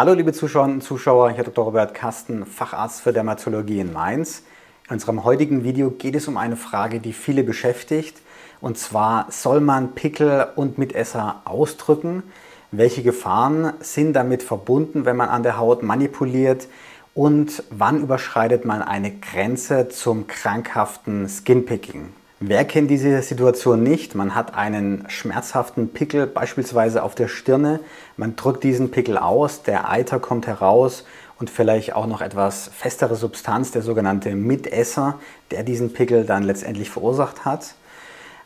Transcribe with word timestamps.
Hallo 0.00 0.14
liebe 0.14 0.32
Zuschauerinnen 0.32 0.78
und 0.78 0.82
Zuschauer, 0.82 1.30
hier 1.32 1.44
Dr. 1.44 1.66
Robert 1.66 1.92
Kasten, 1.92 2.46
Facharzt 2.46 3.02
für 3.02 3.12
Dermatologie 3.12 3.80
in 3.80 3.92
Mainz. 3.92 4.44
In 4.88 4.94
unserem 4.94 5.24
heutigen 5.24 5.62
Video 5.62 5.90
geht 5.90 6.14
es 6.14 6.26
um 6.26 6.38
eine 6.38 6.56
Frage, 6.56 7.00
die 7.00 7.12
viele 7.12 7.44
beschäftigt. 7.44 8.16
Und 8.62 8.78
zwar, 8.78 9.26
soll 9.28 9.60
man 9.60 9.94
Pickel 9.94 10.46
und 10.56 10.78
Mitesser 10.78 11.42
ausdrücken? 11.44 12.22
Welche 12.70 13.02
Gefahren 13.02 13.74
sind 13.80 14.14
damit 14.14 14.42
verbunden, 14.42 15.04
wenn 15.04 15.16
man 15.16 15.28
an 15.28 15.42
der 15.42 15.58
Haut 15.58 15.82
manipuliert? 15.82 16.66
Und 17.12 17.62
wann 17.68 18.00
überschreitet 18.00 18.64
man 18.64 18.80
eine 18.80 19.10
Grenze 19.10 19.90
zum 19.90 20.26
krankhaften 20.26 21.28
Skinpicking? 21.28 22.08
Wer 22.42 22.64
kennt 22.64 22.90
diese 22.90 23.20
Situation 23.20 23.82
nicht? 23.82 24.14
Man 24.14 24.34
hat 24.34 24.54
einen 24.54 25.04
schmerzhaften 25.10 25.90
Pickel 25.92 26.26
beispielsweise 26.26 27.02
auf 27.02 27.14
der 27.14 27.28
Stirne. 27.28 27.80
Man 28.16 28.34
drückt 28.34 28.64
diesen 28.64 28.90
Pickel 28.90 29.18
aus, 29.18 29.62
der 29.62 29.90
Eiter 29.90 30.20
kommt 30.20 30.46
heraus 30.46 31.04
und 31.38 31.50
vielleicht 31.50 31.94
auch 31.94 32.06
noch 32.06 32.22
etwas 32.22 32.70
festere 32.74 33.14
Substanz, 33.14 33.72
der 33.72 33.82
sogenannte 33.82 34.34
Mitesser, 34.34 35.18
der 35.50 35.64
diesen 35.64 35.92
Pickel 35.92 36.24
dann 36.24 36.42
letztendlich 36.42 36.88
verursacht 36.88 37.44
hat. 37.44 37.74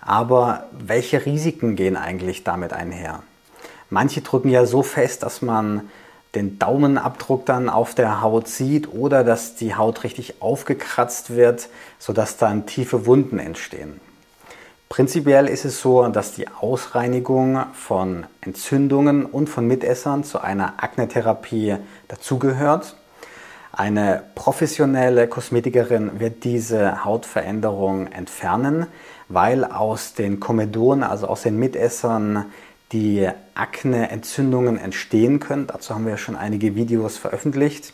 Aber 0.01 0.67
welche 0.73 1.25
Risiken 1.25 1.77
gehen 1.77 1.97
eigentlich 1.97 2.43
damit 2.43 2.73
einher? 2.73 3.23
Manche 3.91 4.23
drücken 4.23 4.49
ja 4.49 4.67
so 4.67 4.83
fest, 4.83 5.23
dass 5.23 5.41
man 5.41 5.89
den 6.35 6.59
Daumenabdruck 6.59 7.47
dann 7.47 7.69
auf 7.69 7.95
der 7.95 8.21
Haut 8.21 8.49
sieht 8.49 8.93
oder 8.93 9.25
dass 9.25 9.55
die 9.55 9.75
Haut 9.75 10.05
richtig 10.05 10.43
aufgekratzt 10.43 11.37
wird, 11.37 11.69
sodass 11.99 12.37
dann 12.37 12.67
tiefe 12.67 13.07
Wunden 13.07 13.39
entstehen. 13.39 14.01
Prinzipiell 14.89 15.49
ist 15.49 15.65
es 15.65 15.81
so, 15.81 16.07
dass 16.09 16.33
die 16.33 16.47
Ausreinigung 16.49 17.65
von 17.73 18.27
Entzündungen 18.41 19.25
und 19.27 19.49
von 19.49 19.67
Mitessern 19.67 20.23
zu 20.23 20.41
einer 20.41 20.75
Aknetherapie 20.77 21.77
dazugehört. 22.07 22.95
Eine 23.73 24.23
professionelle 24.37 25.27
Kosmetikerin 25.27 26.21
wird 26.21 26.45
diese 26.45 27.05
Hautveränderung 27.05 28.07
entfernen, 28.07 28.87
weil 29.29 29.65
aus 29.65 30.15
den 30.15 30.39
Komedonen, 30.39 31.03
also 31.03 31.27
aus 31.27 31.43
den 31.43 31.59
Mitessern, 31.59 32.53
die 32.95 33.29
Akne-Entzündungen 33.55 34.79
entstehen 34.79 35.41
können. 35.41 35.67
Dazu 35.67 35.95
haben 35.95 36.07
wir 36.07 36.17
schon 36.17 36.37
einige 36.37 36.77
Videos 36.77 37.19
veröffentlicht. 37.19 37.93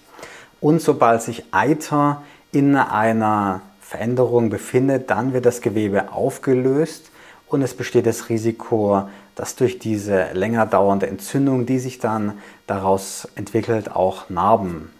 Und 0.60 0.80
sobald 0.80 1.22
sich 1.22 1.44
Eiter 1.52 2.22
in 2.52 2.76
einer 2.76 3.62
Veränderung 3.80 4.50
befindet, 4.50 5.10
dann 5.10 5.32
wird 5.32 5.46
das 5.46 5.62
Gewebe 5.62 6.12
aufgelöst 6.12 7.10
und 7.48 7.62
es 7.62 7.74
besteht 7.74 8.06
das 8.06 8.28
Risiko, 8.28 9.08
dass 9.34 9.56
durch 9.56 9.78
diese 9.78 10.32
länger 10.34 10.66
dauernde 10.66 11.06
Entzündung, 11.06 11.66
die 11.66 11.78
sich 11.78 11.98
dann 11.98 12.34
daraus 12.66 13.26
entwickelt, 13.34 13.90
auch 13.90 14.28
Narben 14.28 14.90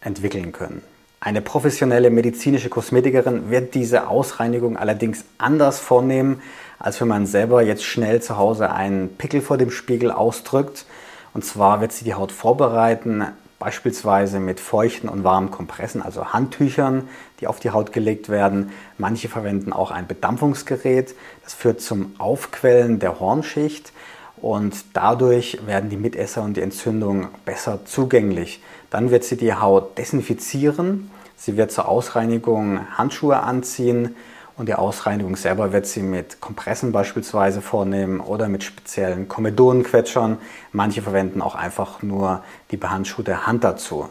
entwickeln 0.00 0.52
können. 0.52 0.82
Eine 1.20 1.40
professionelle 1.40 2.10
medizinische 2.10 2.68
Kosmetikerin 2.68 3.50
wird 3.50 3.74
diese 3.74 4.08
Ausreinigung 4.08 4.76
allerdings 4.76 5.24
anders 5.38 5.78
vornehmen, 5.78 6.42
als 6.78 7.00
wenn 7.00 7.08
man 7.08 7.26
selber 7.26 7.62
jetzt 7.62 7.84
schnell 7.84 8.20
zu 8.22 8.36
Hause 8.36 8.70
einen 8.70 9.16
Pickel 9.16 9.40
vor 9.40 9.58
dem 9.58 9.70
Spiegel 9.70 10.10
ausdrückt. 10.10 10.86
Und 11.32 11.44
zwar 11.44 11.80
wird 11.80 11.92
sie 11.92 12.04
die 12.04 12.14
Haut 12.14 12.32
vorbereiten, 12.32 13.24
beispielsweise 13.58 14.40
mit 14.40 14.60
feuchten 14.60 15.08
und 15.08 15.24
warmen 15.24 15.50
Kompressen, 15.50 16.02
also 16.02 16.32
Handtüchern, 16.32 17.08
die 17.40 17.46
auf 17.46 17.60
die 17.60 17.70
Haut 17.70 17.92
gelegt 17.92 18.28
werden. 18.28 18.70
Manche 18.98 19.28
verwenden 19.28 19.72
auch 19.72 19.90
ein 19.90 20.06
Bedampfungsgerät. 20.06 21.14
Das 21.42 21.54
führt 21.54 21.80
zum 21.80 22.14
Aufquellen 22.18 22.98
der 22.98 23.20
Hornschicht 23.20 23.92
und 24.36 24.74
dadurch 24.92 25.66
werden 25.66 25.88
die 25.88 25.96
Mitesser 25.96 26.42
und 26.42 26.56
die 26.56 26.60
Entzündung 26.60 27.28
besser 27.46 27.86
zugänglich. 27.86 28.62
Dann 28.90 29.10
wird 29.10 29.24
sie 29.24 29.36
die 29.36 29.54
Haut 29.54 29.96
desinfizieren. 29.96 31.10
Sie 31.36 31.56
wird 31.56 31.72
zur 31.72 31.88
Ausreinigung 31.88 32.80
Handschuhe 32.98 33.38
anziehen 33.38 34.14
und 34.56 34.68
die 34.68 34.74
Ausreinigung 34.74 35.36
selber 35.36 35.72
wird 35.72 35.86
sie 35.86 36.02
mit 36.02 36.40
Kompressen 36.40 36.92
beispielsweise 36.92 37.60
vornehmen 37.60 38.20
oder 38.20 38.48
mit 38.48 38.62
speziellen 38.62 39.28
Komedonenquetschern. 39.28 40.38
Manche 40.72 41.02
verwenden 41.02 41.42
auch 41.42 41.54
einfach 41.54 42.02
nur 42.02 42.42
die 42.70 42.76
behandschuhte 42.76 43.46
Hand 43.46 43.64
dazu. 43.64 44.08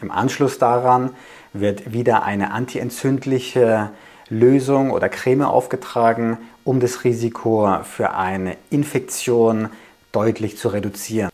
Im 0.00 0.10
Anschluss 0.10 0.58
daran 0.58 1.10
wird 1.52 1.92
wieder 1.92 2.24
eine 2.24 2.52
antientzündliche 2.52 3.90
Lösung 4.28 4.90
oder 4.90 5.08
Creme 5.08 5.42
aufgetragen, 5.42 6.38
um 6.64 6.80
das 6.80 7.04
Risiko 7.04 7.78
für 7.84 8.14
eine 8.14 8.56
Infektion 8.70 9.70
deutlich 10.12 10.58
zu 10.58 10.68
reduzieren. 10.68 11.30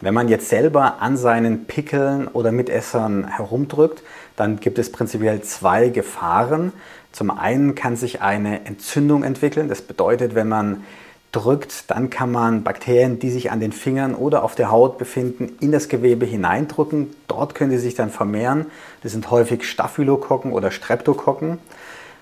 Wenn 0.00 0.12
man 0.12 0.28
jetzt 0.28 0.50
selber 0.50 1.00
an 1.00 1.16
seinen 1.16 1.64
Pickeln 1.64 2.28
oder 2.28 2.52
Mitessern 2.52 3.26
herumdrückt, 3.26 4.02
dann 4.36 4.60
gibt 4.60 4.78
es 4.78 4.92
prinzipiell 4.92 5.40
zwei 5.40 5.88
Gefahren. 5.88 6.72
Zum 7.12 7.30
einen 7.30 7.74
kann 7.74 7.96
sich 7.96 8.20
eine 8.20 8.66
Entzündung 8.66 9.24
entwickeln. 9.24 9.68
Das 9.68 9.80
bedeutet, 9.80 10.34
wenn 10.34 10.48
man 10.48 10.84
drückt, 11.32 11.90
dann 11.90 12.10
kann 12.10 12.30
man 12.30 12.62
Bakterien, 12.62 13.18
die 13.18 13.30
sich 13.30 13.50
an 13.50 13.60
den 13.60 13.72
Fingern 13.72 14.14
oder 14.14 14.44
auf 14.44 14.54
der 14.54 14.70
Haut 14.70 14.98
befinden, 14.98 15.56
in 15.60 15.72
das 15.72 15.88
Gewebe 15.88 16.26
hineindrücken. 16.26 17.14
Dort 17.26 17.54
können 17.54 17.70
sie 17.70 17.78
sich 17.78 17.94
dann 17.94 18.10
vermehren. 18.10 18.66
Das 19.02 19.12
sind 19.12 19.30
häufig 19.30 19.64
Staphylokokken 19.64 20.52
oder 20.52 20.70
Streptokokken. 20.70 21.58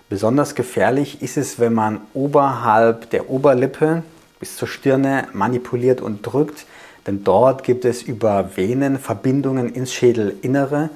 Besonders 0.08 0.54
gefährlich 0.54 1.22
ist 1.22 1.36
es, 1.36 1.58
wenn 1.58 1.74
man 1.74 2.00
oberhalb 2.12 3.10
der 3.10 3.30
Oberlippe 3.30 4.04
bis 4.38 4.56
zur 4.56 4.68
Stirne 4.68 5.26
manipuliert 5.32 6.00
und 6.00 6.22
drückt, 6.22 6.66
denn 7.06 7.24
dort 7.24 7.64
gibt 7.64 7.84
es 7.84 8.02
über 8.02 8.56
Venen 8.56 8.98
Verbindungen 8.98 9.72
ins 9.72 9.92
Schädelinnere 9.92 10.90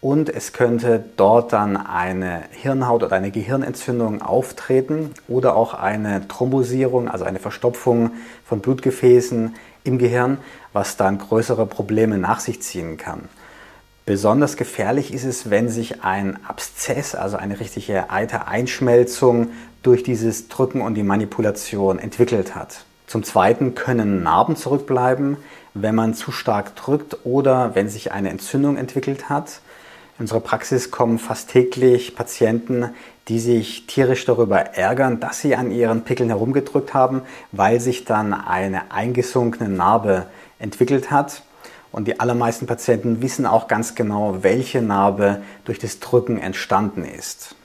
und 0.00 0.30
es 0.30 0.54
könnte 0.54 1.04
dort 1.16 1.52
dann 1.52 1.76
eine 1.76 2.44
Hirnhaut 2.52 3.02
oder 3.02 3.16
eine 3.16 3.30
Gehirnentzündung 3.30 4.22
auftreten 4.22 5.10
oder 5.28 5.54
auch 5.56 5.74
eine 5.74 6.26
Thrombosierung, 6.26 7.08
also 7.08 7.24
eine 7.24 7.38
Verstopfung 7.38 8.12
von 8.46 8.60
Blutgefäßen 8.60 9.54
im 9.84 9.98
Gehirn, 9.98 10.38
was 10.72 10.96
dann 10.96 11.18
größere 11.18 11.66
Probleme 11.66 12.16
nach 12.16 12.40
sich 12.40 12.62
ziehen 12.62 12.96
kann. 12.96 13.28
Besonders 14.06 14.56
gefährlich 14.56 15.12
ist 15.12 15.24
es, 15.24 15.50
wenn 15.50 15.68
sich 15.68 16.02
ein 16.02 16.38
Abszess, 16.48 17.14
also 17.14 17.36
eine 17.36 17.60
richtige 17.60 18.10
Eitereinschmelzung 18.10 19.48
durch 19.82 20.02
dieses 20.02 20.48
Drücken 20.48 20.80
und 20.80 20.94
die 20.94 21.02
Manipulation 21.02 21.98
entwickelt 21.98 22.54
hat. 22.54 22.84
Zum 23.10 23.24
Zweiten 23.24 23.74
können 23.74 24.22
Narben 24.22 24.54
zurückbleiben, 24.54 25.36
wenn 25.74 25.96
man 25.96 26.14
zu 26.14 26.30
stark 26.30 26.76
drückt 26.76 27.26
oder 27.26 27.74
wenn 27.74 27.88
sich 27.88 28.12
eine 28.12 28.30
Entzündung 28.30 28.76
entwickelt 28.76 29.28
hat. 29.28 29.62
In 30.16 30.22
unserer 30.22 30.38
Praxis 30.38 30.92
kommen 30.92 31.18
fast 31.18 31.50
täglich 31.50 32.14
Patienten, 32.14 32.90
die 33.26 33.40
sich 33.40 33.88
tierisch 33.88 34.26
darüber 34.26 34.60
ärgern, 34.60 35.18
dass 35.18 35.40
sie 35.40 35.56
an 35.56 35.72
ihren 35.72 36.04
Pickeln 36.04 36.28
herumgedrückt 36.28 36.94
haben, 36.94 37.22
weil 37.50 37.80
sich 37.80 38.04
dann 38.04 38.32
eine 38.32 38.92
eingesunkene 38.92 39.68
Narbe 39.68 40.26
entwickelt 40.60 41.10
hat. 41.10 41.42
Und 41.90 42.06
die 42.06 42.20
allermeisten 42.20 42.68
Patienten 42.68 43.22
wissen 43.22 43.44
auch 43.44 43.66
ganz 43.66 43.96
genau, 43.96 44.44
welche 44.44 44.82
Narbe 44.82 45.42
durch 45.64 45.80
das 45.80 45.98
Drücken 45.98 46.38
entstanden 46.38 47.04
ist. 47.04 47.56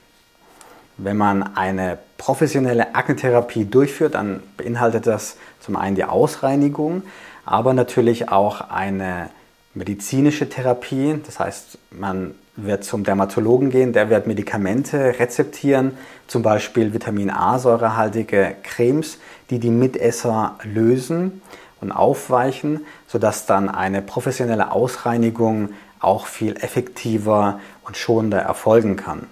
Wenn 0.98 1.18
man 1.18 1.56
eine 1.56 1.98
professionelle 2.18 2.96
Aknetherapie 2.96 3.66
durchführt, 3.66 4.16
dann 4.16 4.42
beinhaltet 4.58 5.08
das 5.08 5.38
zum 5.60 5.76
einen 5.76 5.96
die 5.96 6.06
Ausreinigung, 6.06 7.04
aber 7.46 7.74
natürlich 7.74 8.30
auch 8.30 8.70
eine 8.70 9.30
medizinische 9.74 10.48
Therapie. 10.50 11.20
Das 11.26 11.40
heißt, 11.40 11.78
man 11.92 12.36
wird 12.56 12.86
zum 12.86 13.04
Dermatologen 13.04 13.70
gehen, 13.70 13.92
der 13.92 14.10
wird 14.10 14.28
Medikamente 14.28 15.20
rezeptieren, 15.20 15.98
zum 16.28 16.42
Beispiel 16.42 16.94
Vitamin 16.94 17.30
A-säurehaltige 17.30 18.56
Cremes, 18.64 19.18
die 19.50 19.60
die 19.60 19.70
Mitesser 19.70 20.58
lösen 20.64 21.42
und 21.82 21.92
aufweichen, 21.92 22.86
sodass 23.08 23.46
dann 23.46 23.70
eine 23.70 24.02
professionelle 24.02 24.72
Ausreinigung 24.72 25.70
auch 26.00 26.28
viel 26.28 26.56
effektiver 26.56 27.60
und 27.84 27.98
schonender 27.98 28.40
erfolgen 28.40 28.96
kann. 28.96 29.28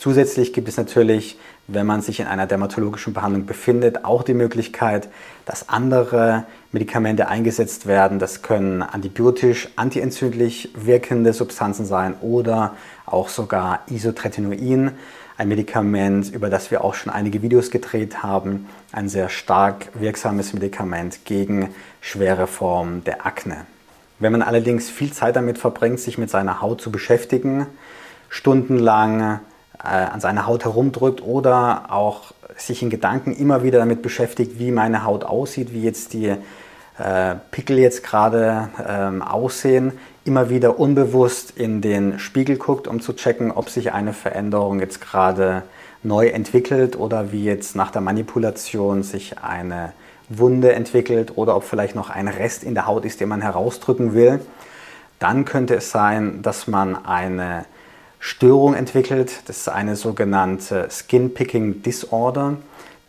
Zusätzlich 0.00 0.54
gibt 0.54 0.66
es 0.66 0.78
natürlich, 0.78 1.38
wenn 1.66 1.84
man 1.84 2.00
sich 2.00 2.20
in 2.20 2.26
einer 2.26 2.46
dermatologischen 2.46 3.12
Behandlung 3.12 3.44
befindet, 3.44 4.06
auch 4.06 4.22
die 4.22 4.32
Möglichkeit, 4.32 5.10
dass 5.44 5.68
andere 5.68 6.44
Medikamente 6.72 7.28
eingesetzt 7.28 7.84
werden. 7.84 8.18
Das 8.18 8.40
können 8.40 8.80
antibiotisch, 8.80 9.68
antientzündlich 9.76 10.70
wirkende 10.74 11.34
Substanzen 11.34 11.84
sein 11.84 12.14
oder 12.22 12.76
auch 13.04 13.28
sogar 13.28 13.80
Isotretinoin, 13.90 14.92
ein 15.36 15.48
Medikament, 15.48 16.32
über 16.32 16.48
das 16.48 16.70
wir 16.70 16.82
auch 16.82 16.94
schon 16.94 17.12
einige 17.12 17.42
Videos 17.42 17.70
gedreht 17.70 18.22
haben, 18.22 18.68
ein 18.92 19.10
sehr 19.10 19.28
stark 19.28 19.88
wirksames 19.92 20.54
Medikament 20.54 21.26
gegen 21.26 21.74
schwere 22.00 22.46
Formen 22.46 23.04
der 23.04 23.26
Akne. 23.26 23.66
Wenn 24.18 24.32
man 24.32 24.40
allerdings 24.40 24.88
viel 24.88 25.12
Zeit 25.12 25.36
damit 25.36 25.58
verbringt, 25.58 26.00
sich 26.00 26.16
mit 26.16 26.30
seiner 26.30 26.62
Haut 26.62 26.80
zu 26.80 26.90
beschäftigen, 26.90 27.66
stundenlang 28.30 29.40
an 29.86 30.20
seiner 30.20 30.46
Haut 30.46 30.64
herumdrückt 30.64 31.22
oder 31.22 31.86
auch 31.88 32.32
sich 32.56 32.82
in 32.82 32.90
Gedanken 32.90 33.32
immer 33.32 33.62
wieder 33.62 33.78
damit 33.78 34.02
beschäftigt, 34.02 34.58
wie 34.58 34.70
meine 34.70 35.04
Haut 35.04 35.24
aussieht, 35.24 35.72
wie 35.72 35.82
jetzt 35.82 36.12
die 36.12 36.36
äh, 36.98 37.34
Pickel 37.50 37.78
jetzt 37.78 38.02
gerade 38.02 38.68
ähm, 38.86 39.22
aussehen, 39.22 39.92
immer 40.24 40.50
wieder 40.50 40.78
unbewusst 40.78 41.52
in 41.56 41.80
den 41.80 42.18
Spiegel 42.18 42.56
guckt, 42.56 42.86
um 42.86 43.00
zu 43.00 43.14
checken, 43.14 43.50
ob 43.50 43.70
sich 43.70 43.92
eine 43.92 44.12
Veränderung 44.12 44.80
jetzt 44.80 45.00
gerade 45.00 45.62
neu 46.02 46.28
entwickelt 46.28 46.98
oder 46.98 47.32
wie 47.32 47.44
jetzt 47.44 47.74
nach 47.76 47.90
der 47.90 48.02
Manipulation 48.02 49.02
sich 49.02 49.38
eine 49.38 49.92
Wunde 50.28 50.72
entwickelt 50.72 51.36
oder 51.36 51.56
ob 51.56 51.64
vielleicht 51.64 51.94
noch 51.94 52.10
ein 52.10 52.28
Rest 52.28 52.64
in 52.64 52.74
der 52.74 52.86
Haut 52.86 53.04
ist, 53.04 53.20
den 53.20 53.28
man 53.28 53.42
herausdrücken 53.42 54.14
will. 54.14 54.40
Dann 55.18 55.44
könnte 55.44 55.74
es 55.74 55.90
sein, 55.90 56.40
dass 56.42 56.66
man 56.66 57.04
eine 57.04 57.64
Störung 58.20 58.74
entwickelt. 58.74 59.40
Das 59.46 59.56
ist 59.58 59.68
eine 59.68 59.96
sogenannte 59.96 60.88
Skin 60.90 61.34
Picking 61.34 61.82
Disorder, 61.82 62.58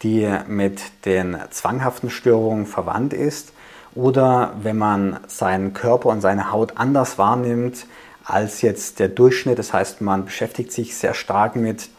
die 0.01 0.27
mit 0.47 0.81
den 1.05 1.37
zwanghaften 1.51 2.09
Störungen 2.09 2.65
verwandt 2.65 3.13
ist. 3.13 3.53
Oder 3.93 4.53
wenn 4.63 4.77
man 4.77 5.19
seinen 5.27 5.73
Körper 5.73 6.09
und 6.09 6.21
seine 6.21 6.51
Haut 6.51 6.77
anders 6.77 7.17
wahrnimmt 7.17 7.85
als 8.23 8.61
jetzt 8.61 8.99
der 8.99 9.09
Durchschnitt. 9.09 9.59
Das 9.59 9.73
heißt, 9.73 10.01
man 10.01 10.25
beschäftigt 10.25 10.71
sich 10.71 10.95
sehr 10.95 11.13
stark 11.13 11.55
mit 11.55 11.89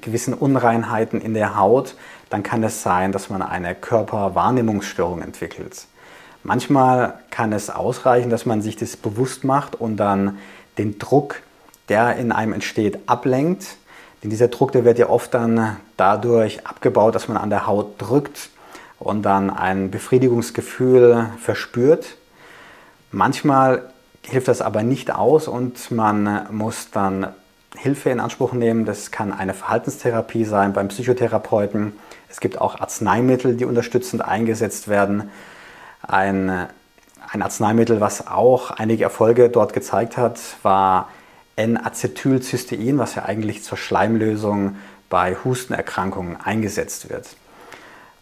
gewissen 0.00 0.34
Unreinheiten 0.34 1.20
in 1.20 1.34
der 1.34 1.56
Haut, 1.56 1.96
dann 2.30 2.42
kann 2.42 2.62
es 2.64 2.82
sein, 2.82 3.12
dass 3.12 3.28
man 3.28 3.42
eine 3.42 3.74
Körperwahrnehmungsstörung 3.74 5.20
entwickelt. 5.20 5.86
Manchmal 6.42 7.18
kann 7.30 7.52
es 7.52 7.70
ausreichen, 7.70 8.30
dass 8.30 8.46
man 8.46 8.62
sich 8.62 8.76
das 8.76 8.96
bewusst 8.96 9.44
macht 9.44 9.74
und 9.74 9.96
dann 9.98 10.38
den 10.78 10.98
Druck, 10.98 11.42
der 11.88 12.16
in 12.16 12.32
einem 12.32 12.52
entsteht, 12.52 12.98
ablenkt. 13.06 13.76
Denn 14.22 14.30
dieser 14.30 14.48
Druck, 14.48 14.72
der 14.72 14.84
wird 14.84 14.98
ja 14.98 15.08
oft 15.08 15.34
dann 15.34 15.76
dadurch 15.96 16.66
abgebaut, 16.66 17.14
dass 17.14 17.28
man 17.28 17.36
an 17.36 17.50
der 17.50 17.66
Haut 17.66 17.94
drückt 17.98 18.50
und 18.98 19.22
dann 19.22 19.50
ein 19.50 19.90
Befriedigungsgefühl 19.90 21.30
verspürt. 21.38 22.16
Manchmal 23.10 23.90
hilft 24.22 24.48
das 24.48 24.62
aber 24.62 24.82
nicht 24.82 25.14
aus 25.14 25.48
und 25.48 25.90
man 25.90 26.46
muss 26.50 26.90
dann 26.90 27.28
Hilfe 27.76 28.10
in 28.10 28.20
Anspruch 28.20 28.52
nehmen. 28.52 28.84
Das 28.84 29.10
kann 29.10 29.32
eine 29.32 29.54
Verhaltenstherapie 29.54 30.44
sein 30.44 30.72
beim 30.72 30.88
Psychotherapeuten. 30.88 31.92
Es 32.28 32.40
gibt 32.40 32.60
auch 32.60 32.80
Arzneimittel, 32.80 33.56
die 33.56 33.64
unterstützend 33.64 34.22
eingesetzt 34.22 34.88
werden. 34.88 35.30
Ein, 36.02 36.68
ein 37.30 37.42
Arzneimittel, 37.42 38.00
was 38.00 38.26
auch 38.26 38.70
einige 38.70 39.04
Erfolge 39.04 39.48
dort 39.48 39.72
gezeigt 39.72 40.16
hat, 40.16 40.38
war 40.62 41.08
N-Acetylcystein, 41.56 42.98
was 42.98 43.14
ja 43.14 43.24
eigentlich 43.24 43.62
zur 43.62 43.78
Schleimlösung 43.78 44.76
bei 45.08 45.36
Hustenerkrankungen 45.44 46.36
eingesetzt 46.42 47.10
wird. 47.10 47.36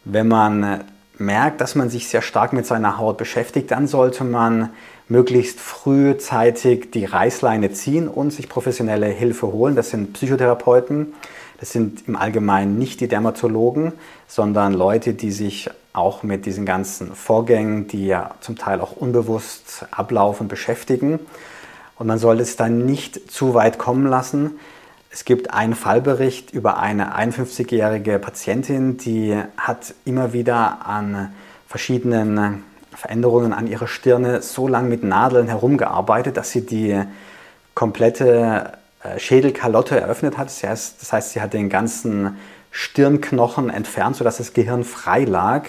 Wenn 0.03 0.27
man 0.27 0.83
merkt, 1.17 1.61
dass 1.61 1.75
man 1.75 1.89
sich 1.89 2.07
sehr 2.07 2.21
stark 2.21 2.51
mit 2.51 2.65
seiner 2.65 2.97
Haut 2.97 3.17
beschäftigt, 3.17 3.71
dann 3.71 3.87
sollte 3.87 4.23
man 4.23 4.69
möglichst 5.07 5.59
frühzeitig 5.59 6.91
die 6.91 7.05
Reißleine 7.05 7.71
ziehen 7.71 8.07
und 8.07 8.31
sich 8.31 8.49
professionelle 8.49 9.07
Hilfe 9.07 9.47
holen. 9.47 9.75
Das 9.75 9.89
sind 9.89 10.13
Psychotherapeuten, 10.13 11.13
das 11.59 11.71
sind 11.71 12.07
im 12.07 12.15
Allgemeinen 12.15 12.79
nicht 12.79 13.01
die 13.01 13.07
Dermatologen, 13.07 13.93
sondern 14.27 14.73
Leute, 14.73 15.13
die 15.13 15.31
sich 15.31 15.69
auch 15.93 16.23
mit 16.23 16.45
diesen 16.45 16.65
ganzen 16.65 17.13
Vorgängen, 17.13 17.87
die 17.87 18.07
ja 18.07 18.31
zum 18.39 18.57
Teil 18.57 18.81
auch 18.81 18.93
unbewusst 18.93 19.85
ablaufen, 19.91 20.47
beschäftigen. 20.47 21.19
Und 22.01 22.07
man 22.07 22.17
sollte 22.17 22.41
es 22.41 22.55
dann 22.55 22.83
nicht 22.83 23.31
zu 23.31 23.53
weit 23.53 23.77
kommen 23.77 24.07
lassen. 24.07 24.59
Es 25.11 25.23
gibt 25.23 25.53
einen 25.53 25.75
Fallbericht 25.75 26.49
über 26.49 26.79
eine 26.79 27.15
51-jährige 27.15 28.17
Patientin, 28.17 28.97
die 28.97 29.39
hat 29.55 29.93
immer 30.03 30.33
wieder 30.33 30.87
an 30.87 31.31
verschiedenen 31.67 32.63
Veränderungen 32.91 33.53
an 33.53 33.67
ihrer 33.67 33.85
Stirne 33.85 34.41
so 34.41 34.67
lange 34.67 34.89
mit 34.89 35.03
Nadeln 35.03 35.47
herumgearbeitet, 35.47 36.37
dass 36.37 36.49
sie 36.49 36.65
die 36.65 36.99
komplette 37.75 38.73
äh, 39.03 39.19
Schädelkalotte 39.19 40.01
eröffnet 40.01 40.39
hat. 40.39 40.47
Das 40.47 41.13
heißt, 41.13 41.33
sie 41.33 41.39
hat 41.39 41.53
den 41.53 41.69
ganzen 41.69 42.35
Stirnknochen 42.71 43.69
entfernt, 43.69 44.15
sodass 44.15 44.37
das 44.37 44.53
Gehirn 44.53 44.85
frei 44.85 45.25
lag 45.25 45.67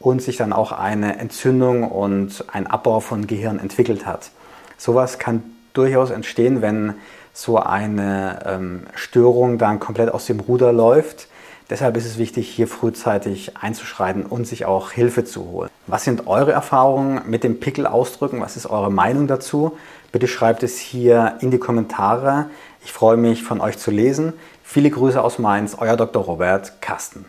und 0.00 0.20
sich 0.20 0.36
dann 0.36 0.52
auch 0.52 0.72
eine 0.72 1.20
Entzündung 1.20 1.88
und 1.88 2.44
ein 2.52 2.66
Abbau 2.66 2.98
von 2.98 3.28
Gehirn 3.28 3.60
entwickelt 3.60 4.04
hat. 4.04 4.32
Sowas 4.76 5.20
kann 5.20 5.44
durchaus 5.72 6.10
entstehen, 6.10 6.62
wenn 6.62 6.94
so 7.32 7.58
eine 7.58 8.40
ähm, 8.44 8.82
Störung 8.94 9.58
dann 9.58 9.80
komplett 9.80 10.12
aus 10.12 10.26
dem 10.26 10.40
Ruder 10.40 10.72
läuft. 10.72 11.28
Deshalb 11.70 11.96
ist 11.96 12.04
es 12.04 12.18
wichtig, 12.18 12.48
hier 12.48 12.66
frühzeitig 12.66 13.56
einzuschreiten 13.56 14.26
und 14.26 14.46
sich 14.46 14.64
auch 14.64 14.90
Hilfe 14.90 15.24
zu 15.24 15.44
holen. 15.46 15.70
Was 15.86 16.02
sind 16.02 16.26
eure 16.26 16.50
Erfahrungen 16.50 17.22
mit 17.26 17.44
dem 17.44 17.60
Pickel 17.60 17.86
ausdrücken? 17.86 18.40
Was 18.40 18.56
ist 18.56 18.66
eure 18.66 18.90
Meinung 18.90 19.28
dazu? 19.28 19.78
Bitte 20.10 20.26
schreibt 20.26 20.64
es 20.64 20.78
hier 20.78 21.36
in 21.40 21.52
die 21.52 21.58
Kommentare. 21.58 22.46
Ich 22.84 22.92
freue 22.92 23.16
mich, 23.16 23.44
von 23.44 23.60
euch 23.60 23.78
zu 23.78 23.92
lesen. 23.92 24.32
Viele 24.64 24.90
Grüße 24.90 25.22
aus 25.22 25.38
Mainz, 25.38 25.76
euer 25.78 25.96
Dr. 25.96 26.24
Robert 26.24 26.82
Kasten. 26.82 27.24